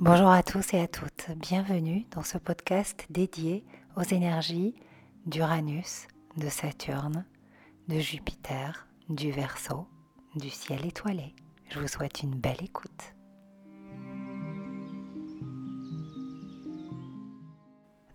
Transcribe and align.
Bonjour 0.00 0.30
à 0.30 0.42
tous 0.42 0.72
et 0.72 0.80
à 0.80 0.88
toutes, 0.88 1.30
bienvenue 1.36 2.06
dans 2.12 2.22
ce 2.22 2.38
podcast 2.38 3.04
dédié 3.10 3.66
aux 3.98 4.02
énergies 4.02 4.74
d'Uranus, 5.26 6.08
de 6.38 6.48
Saturne, 6.48 7.26
de 7.86 7.98
Jupiter, 7.98 8.88
du 9.10 9.30
Verseau, 9.30 9.86
du 10.36 10.48
ciel 10.48 10.86
étoilé. 10.86 11.34
Je 11.68 11.80
vous 11.80 11.86
souhaite 11.86 12.22
une 12.22 12.34
belle 12.34 12.62
écoute. 12.62 13.14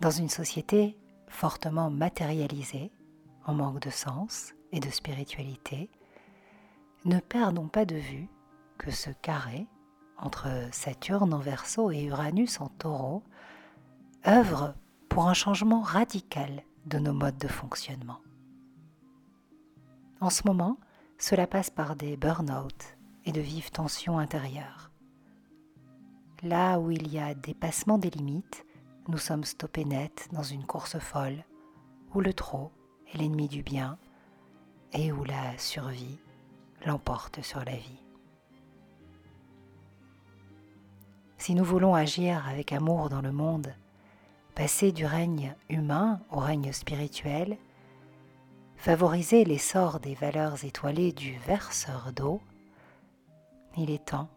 Dans 0.01 0.09
une 0.09 0.29
société 0.29 0.97
fortement 1.27 1.91
matérialisée, 1.91 2.91
en 3.45 3.53
manque 3.53 3.81
de 3.81 3.91
sens 3.91 4.55
et 4.71 4.79
de 4.79 4.89
spiritualité, 4.89 5.91
ne 7.05 7.19
perdons 7.19 7.67
pas 7.67 7.85
de 7.85 7.97
vue 7.97 8.27
que 8.79 8.89
ce 8.89 9.11
carré 9.21 9.67
entre 10.17 10.47
Saturne 10.71 11.33
en 11.33 11.39
Verseau 11.39 11.91
et 11.91 12.03
Uranus 12.03 12.61
en 12.61 12.67
Taureau 12.67 13.23
œuvre 14.27 14.75
pour 15.09 15.27
un 15.27 15.33
changement 15.33 15.81
radical 15.81 16.63
de 16.85 16.99
nos 16.99 17.13
modes 17.13 17.37
de 17.37 17.47
fonctionnement. 17.47 18.19
En 20.21 20.29
ce 20.29 20.43
moment, 20.45 20.77
cela 21.17 21.47
passe 21.47 21.69
par 21.69 21.95
des 21.95 22.17
burn-out 22.17 22.97
et 23.25 23.31
de 23.31 23.41
vives 23.41 23.71
tensions 23.71 24.17
intérieures. 24.17 24.91
Là 26.43 26.79
où 26.79 26.91
il 26.91 27.11
y 27.11 27.19
a 27.19 27.33
dépassement 27.33 27.97
des 27.97 28.09
limites, 28.09 28.65
nous 29.07 29.17
sommes 29.17 29.43
stoppés 29.43 29.85
net 29.85 30.27
dans 30.31 30.43
une 30.43 30.65
course 30.65 30.99
folle, 30.99 31.43
où 32.13 32.21
le 32.21 32.33
trop 32.33 32.71
est 33.13 33.17
l'ennemi 33.17 33.47
du 33.47 33.61
bien 33.61 33.97
et 34.93 35.11
où 35.11 35.23
la 35.23 35.57
survie 35.57 36.19
l'emporte 36.85 37.41
sur 37.41 37.63
la 37.63 37.75
vie. 37.75 38.04
Si 41.45 41.53
nous 41.53 41.63
voulons 41.63 41.93
agir 41.93 42.47
avec 42.47 42.73
amour 42.73 43.07
dans 43.09 43.21
le 43.21 43.31
monde, 43.31 43.71
passer 44.55 44.91
du 44.91 45.05
règne 45.05 45.55
humain 45.69 46.19
au 46.31 46.39
règne 46.39 46.71
spirituel, 46.73 47.59
favoriser 48.77 49.45
l'essor 49.45 49.99
des 49.99 50.15
valeurs 50.15 50.65
étoilées 50.65 51.11
du 51.11 51.37
verseur 51.45 52.11
d'eau, 52.13 52.41
il 53.77 53.91
est 53.91 54.05
temps 54.05 54.27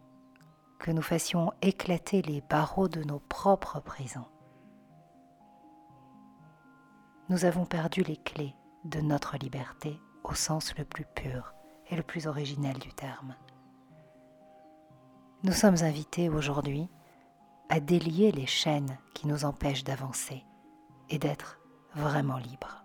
que 0.77 0.91
nous 0.91 1.01
fassions 1.01 1.51
éclater 1.63 2.21
les 2.21 2.41
barreaux 2.41 2.87
de 2.87 3.03
nos 3.03 3.17
propres 3.17 3.79
prisons. 3.79 4.27
Nous 7.29 7.43
avons 7.43 7.65
perdu 7.65 8.03
les 8.03 8.17
clés 8.17 8.53
de 8.85 9.01
notre 9.01 9.35
liberté 9.37 9.99
au 10.23 10.35
sens 10.35 10.77
le 10.77 10.85
plus 10.85 11.05
pur 11.15 11.55
et 11.89 11.95
le 11.95 12.03
plus 12.03 12.27
originel 12.27 12.77
du 12.77 12.93
terme. 12.93 13.33
Nous 15.41 15.53
sommes 15.53 15.81
invités 15.81 16.29
aujourd'hui 16.29 16.87
à 17.69 17.79
délier 17.79 18.31
les 18.31 18.47
chaînes 18.47 18.97
qui 19.13 19.27
nous 19.27 19.45
empêchent 19.45 19.83
d'avancer 19.83 20.43
et 21.09 21.19
d'être 21.19 21.59
vraiment 21.95 22.37
libres. 22.37 22.83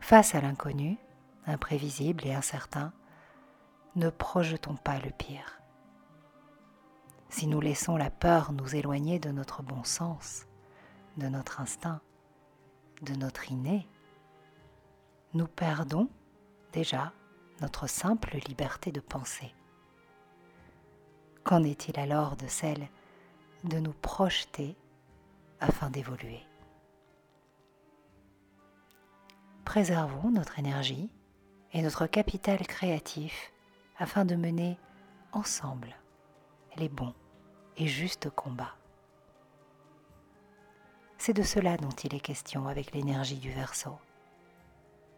Face 0.00 0.34
à 0.34 0.40
l'inconnu, 0.40 0.96
imprévisible 1.46 2.26
et 2.26 2.34
incertain, 2.34 2.92
ne 3.94 4.08
projetons 4.10 4.74
pas 4.74 4.98
le 4.98 5.10
pire. 5.10 5.60
Si 7.28 7.46
nous 7.46 7.60
laissons 7.60 7.96
la 7.96 8.10
peur 8.10 8.52
nous 8.52 8.74
éloigner 8.74 9.18
de 9.18 9.30
notre 9.30 9.62
bon 9.62 9.84
sens, 9.84 10.47
de 11.18 11.28
notre 11.28 11.60
instinct, 11.60 12.00
de 13.02 13.12
notre 13.14 13.50
inné, 13.50 13.86
nous 15.34 15.46
perdons 15.46 16.08
déjà 16.72 17.12
notre 17.60 17.86
simple 17.88 18.36
liberté 18.46 18.92
de 18.92 19.00
penser. 19.00 19.52
Qu'en 21.44 21.64
est-il 21.64 21.98
alors 21.98 22.36
de 22.36 22.46
celle 22.46 22.88
de 23.64 23.78
nous 23.78 23.92
projeter 23.92 24.76
afin 25.60 25.90
d'évoluer? 25.90 26.40
Préservons 29.64 30.30
notre 30.30 30.58
énergie 30.58 31.10
et 31.72 31.82
notre 31.82 32.06
capital 32.06 32.66
créatif 32.66 33.52
afin 33.98 34.24
de 34.24 34.36
mener 34.36 34.78
ensemble 35.32 35.94
les 36.76 36.88
bons 36.88 37.14
et 37.76 37.86
justes 37.86 38.30
combats. 38.30 38.77
C'est 41.18 41.32
de 41.32 41.42
cela 41.42 41.76
dont 41.76 41.90
il 41.90 42.14
est 42.14 42.20
question 42.20 42.68
avec 42.68 42.92
l'énergie 42.92 43.38
du 43.38 43.50
Verseau. 43.50 43.98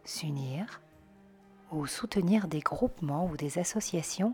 S'unir 0.03 0.81
ou 1.71 1.85
soutenir 1.85 2.47
des 2.47 2.59
groupements 2.59 3.27
ou 3.27 3.37
des 3.37 3.59
associations 3.59 4.33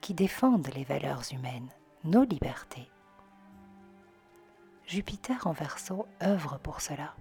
qui 0.00 0.14
défendent 0.14 0.70
les 0.74 0.84
valeurs 0.84 1.22
humaines, 1.30 1.68
nos 2.02 2.24
libertés. 2.24 2.90
Jupiter 4.86 5.46
en 5.46 5.52
Verseau 5.52 6.06
œuvre 6.22 6.58
pour 6.62 6.80
cela. 6.80 7.14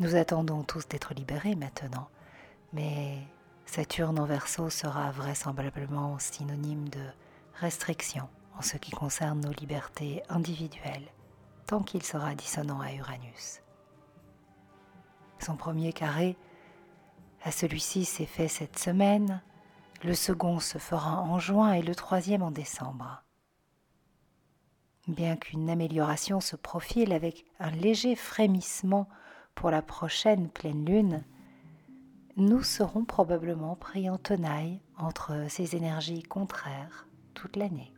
Nous 0.00 0.16
attendons 0.16 0.62
tous 0.62 0.88
d'être 0.88 1.12
libérés 1.12 1.54
maintenant, 1.54 2.08
mais 2.72 3.18
Saturne 3.66 4.18
en 4.18 4.24
Verseau 4.24 4.70
sera 4.70 5.10
vraisemblablement 5.10 6.18
synonyme 6.18 6.88
de 6.88 7.04
restriction 7.60 8.28
en 8.58 8.62
ce 8.62 8.76
qui 8.76 8.90
concerne 8.90 9.40
nos 9.40 9.52
libertés 9.52 10.22
individuelles, 10.28 11.08
tant 11.66 11.82
qu'il 11.82 12.02
sera 12.02 12.34
dissonant 12.34 12.80
à 12.80 12.92
Uranus. 12.92 13.62
Son 15.38 15.56
premier 15.56 15.92
carré 15.92 16.36
à 17.44 17.52
celui-ci 17.52 18.04
s'est 18.04 18.26
fait 18.26 18.48
cette 18.48 18.78
semaine, 18.78 19.42
le 20.02 20.14
second 20.14 20.58
se 20.58 20.78
fera 20.78 21.22
en 21.22 21.38
juin 21.38 21.72
et 21.72 21.82
le 21.82 21.94
troisième 21.94 22.42
en 22.42 22.50
décembre. 22.50 23.22
Bien 25.06 25.36
qu'une 25.36 25.70
amélioration 25.70 26.40
se 26.40 26.56
profile 26.56 27.12
avec 27.12 27.46
un 27.60 27.70
léger 27.70 28.16
frémissement 28.16 29.08
pour 29.54 29.70
la 29.70 29.82
prochaine 29.82 30.48
pleine 30.48 30.84
lune, 30.84 31.24
nous 32.36 32.62
serons 32.64 33.04
probablement 33.04 33.76
pris 33.76 34.10
en 34.10 34.18
tenaille 34.18 34.80
entre 34.96 35.46
ces 35.48 35.76
énergies 35.76 36.24
contraires 36.24 37.06
toute 37.34 37.56
l'année 37.56 37.92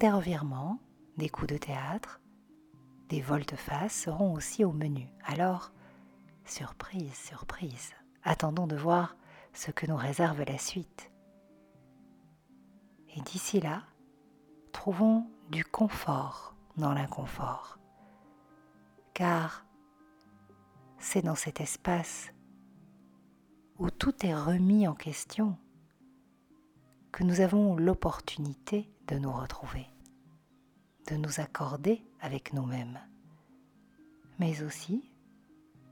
des 0.00 0.10
revirements, 0.10 0.78
des 1.18 1.28
coups 1.28 1.52
de 1.52 1.58
théâtre, 1.58 2.22
des 3.10 3.20
volte-face 3.20 3.92
seront 3.92 4.32
aussi 4.32 4.64
au 4.64 4.72
menu. 4.72 5.06
Alors, 5.26 5.72
surprise, 6.46 7.12
surprise, 7.12 7.92
attendons 8.22 8.66
de 8.66 8.76
voir 8.76 9.14
ce 9.52 9.70
que 9.70 9.86
nous 9.86 9.96
réserve 9.96 10.42
la 10.42 10.56
suite. 10.56 11.12
Et 13.14 13.20
d'ici 13.20 13.60
là, 13.60 13.82
trouvons 14.72 15.26
du 15.50 15.66
confort 15.66 16.54
dans 16.78 16.94
l'inconfort. 16.94 17.78
Car 19.12 19.66
c'est 20.98 21.22
dans 21.22 21.34
cet 21.34 21.60
espace 21.60 22.32
où 23.78 23.90
tout 23.90 24.24
est 24.24 24.34
remis 24.34 24.88
en 24.88 24.94
question 24.94 25.58
que 27.12 27.24
nous 27.24 27.40
avons 27.40 27.76
l'opportunité 27.76 28.88
de 29.08 29.18
nous 29.18 29.32
retrouver, 29.32 29.86
de 31.08 31.16
nous 31.16 31.40
accorder 31.40 32.02
avec 32.20 32.52
nous-mêmes, 32.52 33.00
mais 34.38 34.62
aussi 34.62 35.10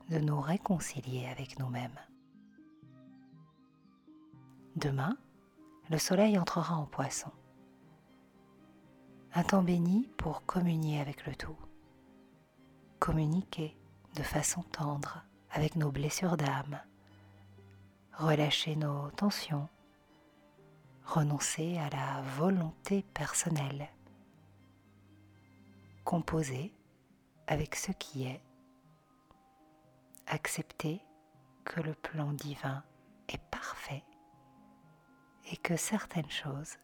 de 0.09 0.19
nous 0.19 0.39
réconcilier 0.39 1.27
avec 1.27 1.59
nous-mêmes. 1.59 1.99
Demain, 4.75 5.17
le 5.89 5.97
soleil 5.97 6.37
entrera 6.39 6.75
en 6.75 6.85
poisson. 6.85 7.31
Un 9.33 9.43
temps 9.43 9.63
béni 9.63 10.09
pour 10.17 10.45
communier 10.45 10.99
avec 10.99 11.25
le 11.27 11.35
tout. 11.35 11.57
Communiquer 12.99 13.77
de 14.15 14.23
façon 14.23 14.63
tendre 14.63 15.23
avec 15.51 15.75
nos 15.75 15.91
blessures 15.91 16.37
d'âme. 16.37 16.79
Relâcher 18.13 18.75
nos 18.75 19.11
tensions 19.11 19.67
renoncer 21.09 21.79
à 21.79 21.89
la 21.89 22.21
volonté 22.37 23.01
personnelle, 23.15 23.89
composer 26.03 26.71
avec 27.47 27.75
ce 27.75 27.91
qui 27.91 28.25
est, 28.25 28.41
accepter 30.27 31.01
que 31.65 31.81
le 31.81 31.95
plan 31.95 32.31
divin 32.33 32.83
est 33.27 33.41
parfait 33.49 34.03
et 35.51 35.57
que 35.57 35.75
certaines 35.77 36.29
choses 36.29 36.77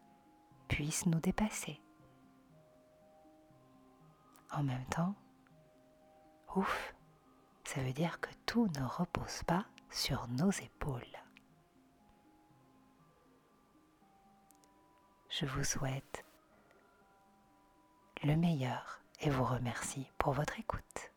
puissent 0.66 1.06
nous 1.06 1.20
dépasser. 1.20 1.80
En 4.50 4.64
même 4.64 4.86
temps, 4.86 5.14
ouf, 6.56 6.96
ça 7.62 7.80
veut 7.80 7.92
dire 7.92 8.20
que 8.20 8.30
tout 8.44 8.66
ne 8.76 8.84
repose 8.84 9.44
pas 9.44 9.66
sur 9.88 10.26
nos 10.28 10.50
épaules. 10.50 11.25
Je 15.38 15.44
vous 15.44 15.64
souhaite 15.64 16.24
le 18.24 18.36
meilleur 18.36 19.02
et 19.20 19.28
vous 19.28 19.44
remercie 19.44 20.06
pour 20.16 20.32
votre 20.32 20.58
écoute. 20.58 21.12